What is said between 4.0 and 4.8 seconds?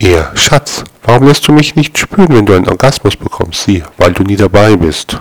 du nie dabei